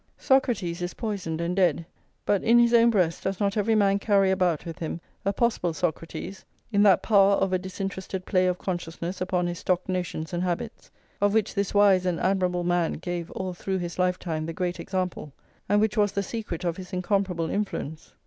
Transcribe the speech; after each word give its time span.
Socrates 0.17 0.81
is 0.81 0.95
poisoned 0.95 1.39
and 1.41 1.55
dead; 1.55 1.85
but 2.25 2.41
in 2.43 2.57
his 2.57 2.73
own 2.73 2.89
breast 2.89 3.21
does 3.23 3.39
not 3.39 3.55
every 3.55 3.75
man 3.75 3.99
carry 3.99 4.31
about 4.31 4.65
with 4.65 4.79
him 4.79 4.99
a 5.25 5.31
possible 5.31 5.73
Socrates, 5.75 6.43
in 6.71 6.81
that 6.81 7.03
power 7.03 7.33
of 7.33 7.53
a 7.53 7.59
disinterested 7.59 8.25
play 8.25 8.47
of 8.47 8.57
consciousness 8.57 9.21
upon 9.21 9.45
his 9.45 9.59
stock 9.59 9.87
notions 9.87 10.33
and 10.33 10.41
habits, 10.41 10.89
of 11.21 11.35
which 11.35 11.53
this 11.53 11.75
wise 11.75 12.07
and 12.07 12.19
admirable 12.19 12.63
man 12.63 12.93
gave 12.93 13.29
all 13.33 13.53
through 13.53 13.77
his 13.77 13.99
lifetime 13.99 14.47
the 14.47 14.53
great 14.53 14.79
example, 14.79 15.31
and 15.69 15.79
which 15.79 15.95
was 15.97 16.13
the 16.13 16.23
secret 16.23 16.63
of 16.63 16.77
his 16.77 16.93
incomparable 16.93 17.51
influence? 17.51 18.15